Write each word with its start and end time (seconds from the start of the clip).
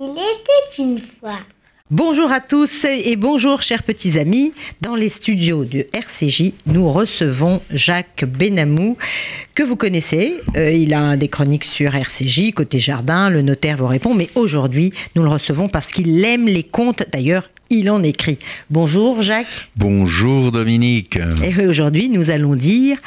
Il 0.00 0.12
était 0.12 0.80
une 0.80 1.00
fois. 1.00 1.40
Bonjour 1.90 2.30
à 2.30 2.40
tous 2.40 2.84
et 2.84 3.16
bonjour 3.16 3.62
chers 3.62 3.82
petits 3.82 4.16
amis. 4.16 4.52
Dans 4.80 4.94
les 4.94 5.08
studios 5.08 5.64
de 5.64 5.86
RCJ, 5.92 6.52
nous 6.66 6.92
recevons 6.92 7.60
Jacques 7.72 8.24
Benamou, 8.24 8.96
que 9.56 9.64
vous 9.64 9.74
connaissez. 9.74 10.36
Euh, 10.56 10.70
il 10.70 10.94
a 10.94 11.16
des 11.16 11.26
chroniques 11.26 11.64
sur 11.64 11.96
RCJ, 11.96 12.52
côté 12.52 12.78
jardin, 12.78 13.28
le 13.28 13.42
notaire 13.42 13.76
vous 13.76 13.88
répond, 13.88 14.14
mais 14.14 14.30
aujourd'hui, 14.36 14.92
nous 15.16 15.24
le 15.24 15.30
recevons 15.30 15.68
parce 15.68 15.90
qu'il 15.90 16.24
aime 16.24 16.46
les 16.46 16.62
contes. 16.62 17.02
D'ailleurs, 17.12 17.50
il 17.68 17.90
en 17.90 18.04
écrit. 18.04 18.38
Bonjour 18.70 19.20
Jacques. 19.20 19.68
Bonjour 19.74 20.52
Dominique. 20.52 21.18
Et 21.42 21.66
aujourd'hui, 21.66 22.08
nous 22.08 22.30
allons 22.30 22.54
dire 22.54 22.98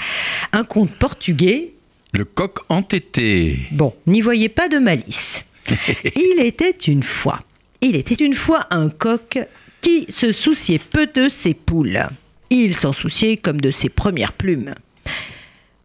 un 0.52 0.66
conte 0.66 0.91
portugais. 0.91 1.71
Le 2.11 2.25
coq 2.25 2.59
entêté. 2.67 3.59
Bon, 3.71 3.94
n'y 4.08 4.19
voyez 4.19 4.49
pas 4.49 4.67
de 4.67 4.77
malice. 4.77 5.45
il 6.16 6.39
était 6.39 6.71
une 6.71 7.03
fois. 7.03 7.39
Il 7.81 7.95
était 7.95 8.16
une 8.16 8.34
fois 8.34 8.67
un 8.70 8.89
coq 8.89 9.39
qui 9.81 10.05
se 10.09 10.31
souciait 10.31 10.80
peu 10.80 11.07
de 11.07 11.30
ses 11.30 11.53
poules. 11.53 12.07
Il 12.49 12.75
s'en 12.75 12.94
souciait 12.94 13.38
comme 13.38 13.59
de 13.59 13.71
ses 13.71 13.89
premières 13.89 14.34
plumes. 14.34 14.75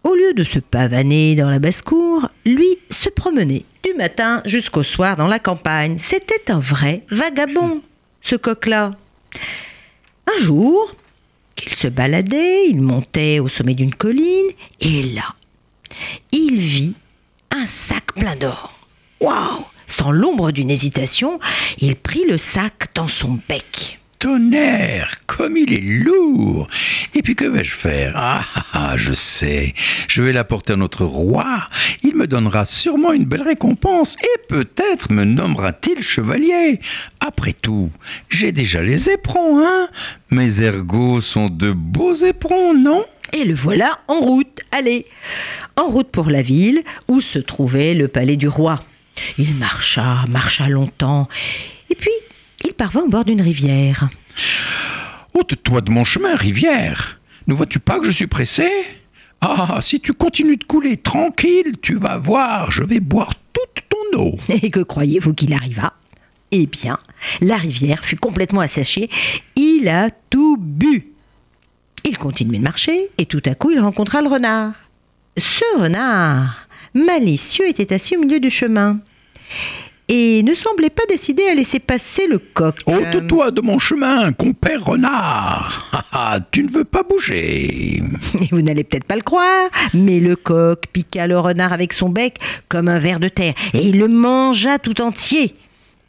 Au 0.05 0.15
lieu 0.15 0.35
de 0.35 0.45
se 0.45 0.59
pavaner 0.59 1.35
dans 1.35 1.51
la 1.51 1.59
basse-cour, 1.59 2.29
lui 2.45 2.79
se 2.91 3.09
promenait 3.09 3.65
du 3.83 3.95
matin 3.95 4.43
jusqu'au 4.45 4.83
soir 4.83 5.17
dans 5.17 5.27
la 5.27 5.39
campagne. 5.39 5.97
C'était 5.99 6.51
un 6.51 6.61
vrai 6.61 7.03
vagabond, 7.11 7.83
ce 8.21 8.37
coq-là. 8.37 8.95
Un 10.29 10.41
jour, 10.41 10.95
qu'il 11.57 11.73
se 11.73 11.89
baladait, 11.89 12.69
il 12.69 12.83
montait 12.83 13.41
au 13.41 13.49
sommet 13.49 13.75
d'une 13.75 13.95
colline, 13.95 14.47
et 14.81 15.03
là, 15.03 15.35
il 16.31 16.59
vit 16.59 16.95
un 17.51 17.67
sac 17.67 18.13
plein 18.15 18.37
d'or. 18.37 18.79
Waouh 19.21 19.65
Sans 19.99 20.13
l'ombre 20.13 20.53
d'une 20.53 20.71
hésitation, 20.71 21.41
il 21.79 21.97
prit 21.97 22.25
le 22.29 22.37
sac 22.37 22.89
dans 22.95 23.09
son 23.09 23.39
bec. 23.49 23.99
Tonnerre, 24.19 25.15
comme 25.27 25.57
il 25.57 25.73
est 25.73 26.05
lourd. 26.05 26.69
Et 27.15 27.23
puis 27.23 27.35
que 27.35 27.47
vais-je 27.47 27.73
faire? 27.73 28.13
Ah, 28.15 28.45
ah, 28.57 28.65
ah, 28.75 28.93
je 28.99 29.15
sais. 29.15 29.73
Je 30.07 30.23
vais 30.23 30.35
l'apporter 30.35 30.75
à 30.75 30.77
notre 30.77 31.07
roi. 31.07 31.67
Il 32.03 32.15
me 32.15 32.27
donnera 32.27 32.67
sûrement 32.67 33.15
une 33.15 33.25
belle 33.25 33.41
récompense 33.41 34.19
et 34.23 34.47
peut-être 34.51 35.11
me 35.11 35.25
nommera-t-il 35.25 36.03
chevalier. 36.03 36.79
Après 37.21 37.55
tout, 37.55 37.89
j'ai 38.29 38.53
déjà 38.53 38.83
les 38.83 39.09
éperons, 39.09 39.65
hein? 39.65 39.89
Mes 40.31 40.61
ergots 40.61 41.23
sont 41.23 41.49
de 41.49 41.73
beaux 41.73 42.13
éperons, 42.13 42.75
non? 42.75 43.03
Et 43.33 43.47
le 43.47 43.55
voilà 43.55 44.01
en 44.09 44.21
route. 44.21 44.61
Allez, 44.73 45.07
en 45.77 45.87
route 45.87 46.09
pour 46.09 46.29
la 46.29 46.43
ville 46.43 46.83
où 47.09 47.23
se 47.23 47.39
trouvait 47.39 47.95
le 47.95 48.09
palais 48.09 48.37
du 48.37 48.49
roi. 48.49 48.85
Il 49.39 49.55
marcha, 49.55 50.25
marcha 50.29 50.69
longtemps, 50.69 51.29
et 51.91 51.95
puis 51.95 52.11
il 52.65 52.73
parvint 52.73 53.03
au 53.03 53.09
bord 53.09 53.25
d'une 53.25 53.43
rivière. 53.43 54.09
Ôte-toi 55.35 55.81
de 55.83 55.91
mon 55.91 56.05
chemin, 56.05 56.35
rivière. 56.35 57.21
Ne 57.47 57.55
vois-tu 57.55 57.79
pas 57.79 58.01
que 58.01 58.07
je 58.07 58.11
suis 58.11 58.27
pressé? 58.27 58.69
Ah, 59.41 59.79
si 59.83 60.01
tu 60.01 60.13
continues 60.13 60.57
de 60.57 60.65
couler 60.65 60.97
tranquille, 60.97 61.77
tu 61.83 61.95
vas 61.95 62.17
voir, 62.17 62.71
je 62.71 62.83
vais 62.83 63.01
boire 63.01 63.35
toute 63.53 63.85
ton 63.89 64.19
eau. 64.19 64.39
Et 64.49 64.71
que 64.71 64.81
croyez-vous 64.81 65.35
qu'il 65.35 65.53
arriva? 65.53 65.93
Eh 66.53 66.67
bien, 66.67 66.99
la 67.41 67.57
rivière 67.57 68.05
fut 68.05 68.17
complètement 68.17 68.61
asséchée. 68.61 69.11
Il 69.57 69.89
a 69.89 70.11
tout 70.31 70.57
bu. 70.59 71.13
Il 72.05 72.19
continuait 72.19 72.59
de 72.59 72.63
marcher 72.63 73.11
et 73.19 73.27
tout 73.27 73.43
à 73.47 73.55
coup 73.55 73.73
il 73.73 73.81
rencontra 73.81 74.23
le 74.23 74.29
renard. 74.29 74.73
Ce 75.37 75.65
renard, 75.79 76.66
malicieux, 76.97 77.69
était 77.69 77.93
assis 77.93 78.17
au 78.17 78.21
milieu 78.21 78.41
du 78.41 78.51
chemin 78.51 78.99
et 80.09 80.43
ne 80.43 80.55
semblait 80.55 80.91
pas 80.91 81.05
décidé 81.09 81.45
à 81.49 81.55
laisser 81.55 81.81
passer 81.81 82.27
le 82.27 82.39
coq. 82.39 82.77
Ôte-toi 82.87 83.51
de 83.51 83.61
mon 83.61 83.79
chemin, 83.79 84.33
compère 84.33 84.85
renard. 84.85 85.91
Tu 86.53 86.63
ne 86.63 86.71
veux 86.71 86.85
pas 86.85 87.03
bouger. 87.03 88.03
Et 88.41 88.49
vous 88.53 88.63
n'allez 88.63 88.85
peut-être 88.85 89.05
pas 89.05 89.17
le 89.17 89.23
croire, 89.23 89.69
mais 89.95 90.21
le 90.21 90.37
coq 90.37 90.85
piqua 90.93 91.27
le 91.27 91.39
renard 91.39 91.73
avec 91.73 91.93
son 91.93 92.09
bec 92.09 92.39
comme 92.69 92.89
un 92.89 92.99
ver 92.99 93.21
de 93.21 93.29
terre 93.29 93.55
et 93.75 93.87
il 93.87 93.99
le 93.99 94.09
mangea 94.09 94.79
tout 94.79 95.01
entier. 95.01 95.55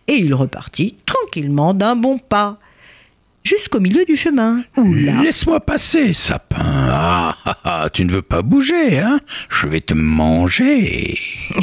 Et 0.07 0.15
il 0.15 0.33
repartit 0.33 0.95
tranquillement 1.05 1.73
d'un 1.73 1.95
bon 1.95 2.17
pas 2.17 2.59
jusqu'au 3.47 3.79
milieu 3.79 4.03
du 4.03 4.17
chemin. 4.17 4.63
Laisse-moi 5.23 5.61
passer, 5.61 6.11
sapin. 6.13 6.57
Ah, 6.59 7.35
ah, 7.45 7.57
ah, 7.63 7.89
tu 7.89 8.03
ne 8.03 8.11
veux 8.11 8.21
pas 8.21 8.41
bouger, 8.41 8.99
hein? 8.99 9.19
Je 9.49 9.67
vais 9.67 9.79
te 9.79 9.93
manger. 9.93 11.17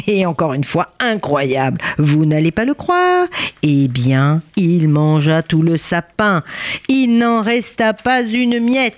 Et 0.07 0.25
encore 0.25 0.53
une 0.53 0.63
fois, 0.63 0.93
incroyable, 0.99 1.79
vous 1.99 2.25
n'allez 2.25 2.51
pas 2.51 2.65
le 2.65 2.73
croire 2.73 3.27
Eh 3.61 3.87
bien, 3.87 4.41
il 4.55 4.89
mangea 4.89 5.43
tout 5.43 5.61
le 5.61 5.77
sapin. 5.77 6.41
Il 6.89 7.19
n'en 7.19 7.43
resta 7.43 7.93
pas 7.93 8.23
une 8.23 8.59
miette. 8.59 8.97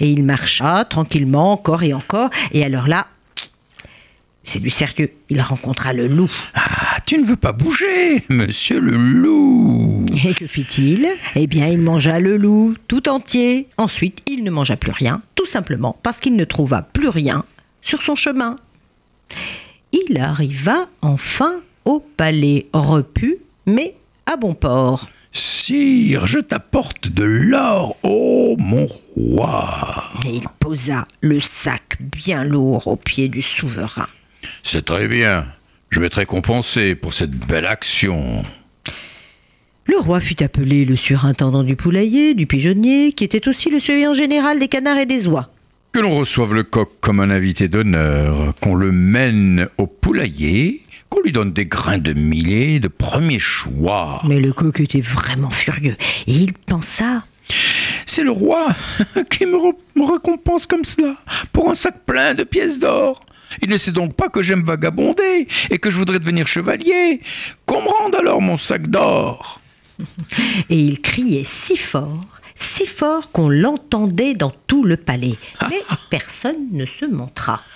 Et 0.00 0.10
il 0.10 0.22
marcha 0.22 0.84
tranquillement 0.84 1.50
encore 1.52 1.82
et 1.82 1.92
encore. 1.92 2.30
Et 2.52 2.64
alors 2.64 2.86
là, 2.86 3.08
c'est 4.44 4.60
du 4.60 4.70
sérieux. 4.70 5.10
Il 5.28 5.40
rencontra 5.40 5.92
le 5.92 6.06
loup. 6.06 6.30
Ah, 6.54 6.98
tu 7.04 7.18
ne 7.18 7.24
veux 7.24 7.36
pas 7.36 7.52
bouger, 7.52 8.22
monsieur 8.28 8.78
le 8.78 8.96
loup. 8.96 9.91
Et 10.24 10.34
que 10.34 10.46
fit-il 10.46 11.08
Eh 11.34 11.46
bien, 11.46 11.68
il 11.68 11.78
mangea 11.78 12.18
le 12.20 12.36
loup 12.36 12.74
tout 12.88 13.08
entier. 13.08 13.68
Ensuite, 13.78 14.22
il 14.26 14.44
ne 14.44 14.50
mangea 14.50 14.76
plus 14.76 14.92
rien, 14.92 15.22
tout 15.34 15.46
simplement 15.46 15.96
parce 16.02 16.20
qu'il 16.20 16.36
ne 16.36 16.44
trouva 16.44 16.82
plus 16.82 17.08
rien 17.08 17.44
sur 17.80 18.02
son 18.02 18.14
chemin. 18.14 18.58
Il 19.92 20.18
arriva 20.18 20.88
enfin 21.00 21.60
au 21.84 22.00
palais 22.00 22.66
repu, 22.72 23.38
mais 23.66 23.94
à 24.26 24.36
bon 24.36 24.54
port. 24.54 25.08
Sire, 25.32 26.26
je 26.26 26.40
t'apporte 26.40 27.08
de 27.08 27.24
l'or, 27.24 27.96
ô 28.02 28.56
mon 28.58 28.86
roi. 29.16 30.10
Et 30.26 30.36
il 30.36 30.44
posa 30.60 31.06
le 31.22 31.40
sac 31.40 31.96
bien 32.00 32.44
lourd 32.44 32.86
aux 32.86 32.96
pieds 32.96 33.28
du 33.28 33.40
souverain. 33.40 34.08
C'est 34.62 34.84
très 34.84 35.08
bien. 35.08 35.46
Je 35.88 36.00
vais 36.00 36.10
te 36.10 36.16
récompenser 36.16 36.94
pour 36.94 37.14
cette 37.14 37.30
belle 37.30 37.66
action. 37.66 38.42
Le 39.84 39.98
roi 39.98 40.20
fit 40.20 40.42
appeler 40.44 40.84
le 40.84 40.94
surintendant 40.94 41.64
du 41.64 41.74
poulailler, 41.74 42.34
du 42.34 42.46
pigeonnier, 42.46 43.12
qui 43.12 43.24
était 43.24 43.48
aussi 43.48 43.68
le 43.68 43.80
surveillant 43.80 44.14
général 44.14 44.60
des 44.60 44.68
canards 44.68 44.98
et 44.98 45.06
des 45.06 45.26
oies. 45.26 45.50
Que 45.92 46.00
l'on 46.00 46.16
reçoive 46.16 46.54
le 46.54 46.62
coq 46.62 46.88
comme 47.00 47.20
un 47.20 47.30
invité 47.30 47.68
d'honneur, 47.68 48.54
qu'on 48.60 48.76
le 48.76 48.92
mène 48.92 49.68
au 49.78 49.86
poulailler, 49.86 50.82
qu'on 51.10 51.20
lui 51.20 51.32
donne 51.32 51.52
des 51.52 51.66
grains 51.66 51.98
de 51.98 52.12
millet 52.12 52.78
de 52.78 52.88
premier 52.88 53.40
choix. 53.40 54.22
Mais 54.26 54.40
le 54.40 54.52
coq 54.52 54.80
était 54.80 55.00
vraiment 55.00 55.50
furieux, 55.50 55.96
et 56.26 56.32
il 56.32 56.52
pensa 56.54 57.24
C'est 58.06 58.22
le 58.22 58.30
roi 58.30 58.68
qui 59.30 59.46
me 59.46 60.10
récompense 60.12 60.64
comme 60.66 60.84
cela, 60.84 61.16
pour 61.52 61.68
un 61.70 61.74
sac 61.74 62.06
plein 62.06 62.34
de 62.34 62.44
pièces 62.44 62.78
d'or. 62.78 63.26
Il 63.60 63.68
ne 63.68 63.76
sait 63.76 63.92
donc 63.92 64.14
pas 64.14 64.28
que 64.28 64.42
j'aime 64.42 64.62
vagabonder 64.62 65.46
et 65.70 65.78
que 65.78 65.90
je 65.90 65.98
voudrais 65.98 66.20
devenir 66.20 66.46
chevalier. 66.46 67.20
Qu'on 67.66 67.82
me 67.82 67.88
rende 67.88 68.14
alors 68.14 68.40
mon 68.40 68.56
sac 68.56 68.88
d'or. 68.88 69.60
Et 70.70 70.78
il 70.78 71.00
criait 71.00 71.44
si 71.44 71.76
fort, 71.76 72.24
si 72.56 72.86
fort 72.86 73.30
qu'on 73.30 73.48
l'entendait 73.48 74.34
dans 74.34 74.52
tout 74.66 74.84
le 74.84 74.96
palais. 74.96 75.36
Mais 75.70 75.82
personne 76.10 76.68
ne 76.72 76.86
se 76.86 77.04
montra. 77.04 77.62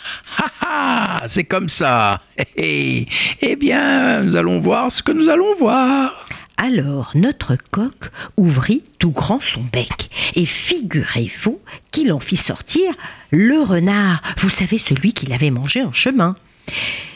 Ah 0.69 1.19
ah, 1.19 1.23
c'est 1.28 1.44
comme 1.44 1.69
ça. 1.69 2.20
Hé, 2.37 2.46
hé. 2.56 3.06
Eh 3.40 3.56
bien, 3.56 4.23
nous 4.23 4.37
allons 4.37 4.58
voir 4.58 4.90
ce 4.90 5.02
que 5.02 5.12
nous 5.12 5.28
allons 5.28 5.55
voir. 5.55 6.26
Alors 6.56 7.12
notre 7.14 7.56
coq 7.70 8.11
ouvrit 8.37 8.82
tout 8.99 9.11
grand 9.11 9.40
son 9.40 9.62
bec, 9.73 10.11
et 10.34 10.46
figurez-vous 10.46 11.61
qu'il 11.90 12.12
en 12.12 12.20
fit 12.20 12.37
sortir 12.37 12.93
le 13.31 13.61
renard, 13.61 14.23
vous 14.38 14.49
savez 14.49 14.78
celui 14.78 15.12
qu'il 15.12 15.32
avait 15.32 15.50
mangé 15.50 15.82
en 15.82 15.93
chemin. 15.93 16.34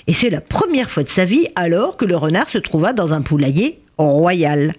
Et 0.06 0.12
c'est 0.12 0.30
la 0.30 0.40
première 0.40 0.90
fois 0.90 1.02
de 1.02 1.08
sa 1.08 1.24
vie 1.24 1.46
alors 1.54 1.96
que 1.96 2.04
le 2.04 2.16
renard 2.16 2.48
se 2.48 2.58
trouva 2.58 2.92
dans 2.92 3.14
un 3.14 3.22
poulailler 3.22 3.80
royal. 3.96 4.74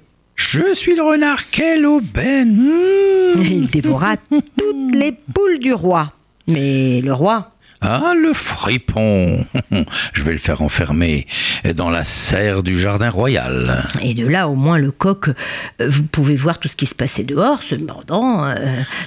Je 0.50 0.74
suis 0.74 0.96
le 0.96 1.04
renard, 1.04 1.50
quelle 1.50 1.86
aubaine. 1.86 2.56
Mmh. 2.56 3.42
Il 3.42 3.70
dévora 3.70 4.18
toutes 4.58 4.96
les 4.96 5.12
poules 5.12 5.60
du 5.60 5.72
roi. 5.72 6.12
Mais 6.48 7.00
le 7.00 7.14
roi, 7.14 7.52
Ah, 7.84 8.14
le 8.16 8.32
fripon. 8.32 9.44
Je 10.14 10.22
vais 10.22 10.34
le 10.34 10.38
faire 10.38 10.62
enfermer 10.62 11.26
dans 11.76 11.90
la 11.90 12.04
serre 12.04 12.62
du 12.62 12.80
jardin 12.80 13.10
royal. 13.10 13.88
Et 14.02 14.14
de 14.14 14.28
là, 14.28 14.48
au 14.48 14.54
moins, 14.54 14.78
le 14.78 14.92
coq, 14.92 15.30
euh, 15.30 15.34
vous 15.90 16.04
pouvez 16.04 16.36
voir 16.36 16.60
tout 16.60 16.68
ce 16.68 16.76
qui 16.76 16.86
se 16.86 16.94
passait 16.94 17.24
dehors. 17.24 17.64
Cependant, 17.64 18.46
euh, 18.46 18.56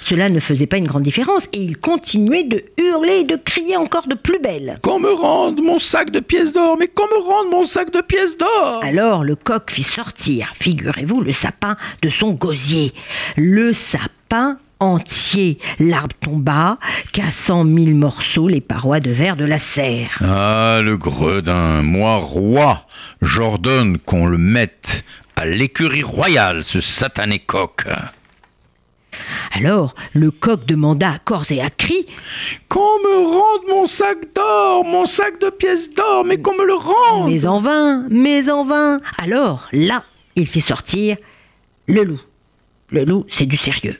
cela 0.03 0.29
ne 0.29 0.41
faisait 0.41 0.67
pas 0.67 0.79
une 0.79 0.89
grande 0.89 1.05
différence. 1.05 1.47
Et 1.53 1.63
il 1.63 1.77
continuait 1.79 2.43
de 2.43 2.65
hurler 2.77 3.21
et 3.21 3.25
de 3.25 3.37
crier 3.37 3.77
encore 3.77 4.09
de 4.09 4.17
plus 4.17 4.41
belle. 4.41 4.79
Qu'on 4.83 4.99
me 4.99 5.13
rende 5.13 5.61
mon 5.63 5.79
sac 5.79 6.11
de 6.11 6.19
pièces 6.19 6.53
d'or, 6.53 6.77
mais 6.77 6.89
qu'on 6.89 7.07
me 7.07 7.23
rende 7.23 7.51
mon 7.53 7.65
sac 7.67 7.93
de 7.93 8.01
pièces 8.01 8.37
d'or. 8.37 8.81
Alors 8.83 9.23
le 9.23 9.37
coq 9.37 9.71
fit 9.71 9.85
sortir, 9.85 10.53
figurez-vous, 10.59 11.21
le 11.21 11.33
sapin 11.33 11.77
de 12.03 12.09
son 12.09 12.33
gosier. 12.33 12.93
Le 13.37 13.73
sapin 13.73 14.59
entier. 14.81 15.59
L'arbre 15.79 16.17
tomba, 16.21 16.79
cassant 17.13 17.65
mille 17.65 17.95
morceaux 17.95 18.49
les 18.49 18.61
parois 18.61 19.01
de 19.01 19.11
verre 19.11 19.37
de 19.37 19.45
la 19.45 19.59
serre. 19.59 20.19
Ah, 20.23 20.81
le 20.83 20.97
gredin, 20.97 21.83
moi 21.83 22.17
roi, 22.17 22.87
j'ordonne 23.23 23.99
qu'on 23.99 24.27
le 24.27 24.39
mette 24.39 25.05
à 25.37 25.47
l'écurie 25.47 26.03
royale, 26.03 26.65
ce 26.65 26.81
satané 26.81 27.39
coq. 27.39 27.87
Alors 29.53 29.95
le 30.13 30.31
coq 30.31 30.67
demanda 30.67 31.13
à 31.13 31.19
corps 31.19 31.51
et 31.51 31.61
à 31.61 31.71
cris 31.71 32.07
Qu'on 32.69 32.81
me 32.81 33.27
rende 33.27 33.69
mon 33.69 33.87
sac 33.87 34.19
d'or, 34.35 34.85
mon 34.85 35.07
sac 35.07 35.41
de 35.41 35.51
pièces 35.51 35.95
d'or, 35.95 36.25
mais 36.25 36.41
qu'on 36.41 36.57
me 36.57 36.67
le 36.67 36.75
rende. 36.75 37.31
Mais 37.31 37.47
en 37.47 37.61
vain, 37.61 38.07
mais 38.11 38.51
en 38.51 38.65
vain. 38.65 39.01
Alors 39.19 39.69
là, 39.73 40.05
il 40.37 40.47
fit 40.47 40.61
sortir 40.61 41.17
le 41.87 42.03
loup. 42.03 42.21
Le 42.91 43.05
loup, 43.05 43.25
c'est 43.29 43.47
du 43.47 43.57
sérieux. 43.57 43.99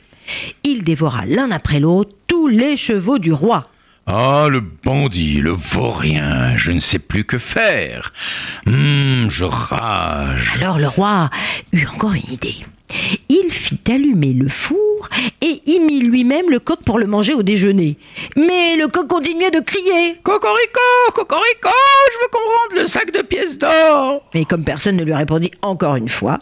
Il 0.75 0.83
dévora 0.83 1.25
l'un 1.25 1.51
après 1.51 1.79
l'autre 1.79 2.11
tous 2.27 2.49
les 2.49 2.75
chevaux 2.75 3.17
du 3.17 3.31
roi. 3.31 3.63
Ah, 4.07 4.47
le 4.51 4.59
bandit, 4.59 5.39
le 5.39 5.51
vaurien, 5.51 6.57
je 6.57 6.73
ne 6.73 6.81
sais 6.81 6.99
plus 6.99 7.23
que 7.23 7.37
faire. 7.37 8.11
Hum, 8.67 9.27
je 9.29 9.45
rage. 9.45 10.51
Alors 10.59 10.77
le 10.77 10.89
roi 10.89 11.29
eut 11.71 11.87
encore 11.87 12.11
une 12.11 12.29
idée. 12.29 12.55
Il 13.29 13.51
fit 13.51 13.79
allumer 13.89 14.33
le 14.33 14.49
four 14.49 15.07
et 15.39 15.61
y 15.65 15.79
mit 15.79 16.01
lui-même 16.01 16.49
le 16.49 16.59
coq 16.59 16.79
pour 16.83 16.99
le 16.99 17.07
manger 17.07 17.33
au 17.33 17.41
déjeuner. 17.41 17.97
Mais 18.35 18.75
le 18.75 18.89
coq 18.89 19.07
continuait 19.07 19.51
de 19.51 19.61
crier. 19.61 20.17
Cocorico, 20.23 21.13
cocorico, 21.13 21.69
je 22.11 22.19
veux 22.21 22.29
qu'on 22.33 22.39
rende 22.39 22.81
le 22.81 22.85
sac 22.85 23.13
de 23.13 23.21
pièces 23.21 23.57
d'or. 23.57 24.23
Mais 24.33 24.43
comme 24.43 24.65
personne 24.65 24.97
ne 24.97 25.05
lui 25.05 25.13
répondit 25.13 25.51
encore 25.61 25.95
une 25.95 26.09
fois, 26.09 26.39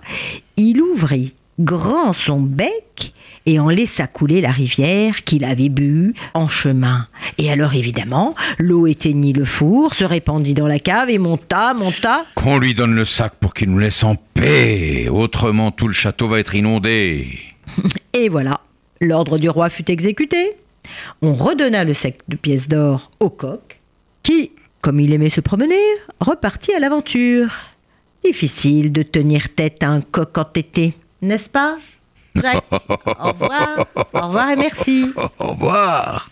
il 0.58 0.82
ouvrit 0.82 1.36
grand 1.60 2.14
son 2.14 2.40
bec 2.40 3.14
et 3.46 3.60
en 3.60 3.70
laissa 3.70 4.08
couler 4.08 4.42
la 4.42 4.52
rivière 4.52 5.24
qu'il 5.24 5.44
avait 5.44 5.70
bu 5.70 6.14
en 6.34 6.48
chemin. 6.48 7.08
Et 7.38 7.52
alors 7.52 7.74
évidemment, 7.74 8.36
l'eau 8.58 8.88
éteignit 8.88 9.34
le 9.34 9.46
four, 9.46 9.94
se 9.94 10.04
répandit 10.04 10.54
dans 10.54 10.68
la 10.68 10.80
cave 10.80 11.10
et 11.10 11.18
monta, 11.18 11.74
monta. 11.74 12.26
Qu'on 12.36 12.58
lui 12.58 12.74
donne 12.74 12.96
le 12.96 13.06
sac 13.06 13.34
pour 13.40 13.54
qu'il 13.54 13.70
nous 13.70 13.80
laisse 13.80 14.04
en 14.04 14.16
paix, 14.16 15.08
autrement 15.10 15.72
tout 15.72 15.88
le 15.88 15.94
château 15.94 16.28
va 16.28 16.40
être 16.40 16.56
inondé. 16.56 17.28
Et 18.14 18.30
voilà, 18.30 18.62
l'ordre 19.02 19.38
du 19.38 19.50
roi 19.50 19.70
fut 19.70 19.90
exécuté. 19.90 20.54
On 21.22 21.34
redonna 21.34 21.84
le 21.84 21.94
sac 21.94 22.20
de 22.28 22.36
pièces 22.36 22.68
d'or 22.68 23.12
au 23.20 23.30
coq, 23.30 23.80
qui, 24.22 24.52
comme 24.82 25.00
il 25.00 25.14
aimait 25.14 25.30
se 25.30 25.42
promener, 25.42 25.82
repartit 26.20 26.74
à 26.74 26.80
l'aventure. 26.80 27.52
Difficile 28.24 28.92
de 28.92 29.04
tenir 29.04 29.54
tête 29.54 29.84
à 29.84 29.90
un 29.90 30.02
coq 30.02 30.38
entêté, 30.38 30.94
n'est-ce 31.22 31.50
pas? 31.50 31.78
Jacques, 32.36 32.64
au 32.72 33.28
revoir, 33.32 33.86
au 34.14 34.28
revoir 34.28 34.50
et 34.50 34.56
merci. 34.56 35.14
Au 35.40 35.48
revoir. 35.48 36.30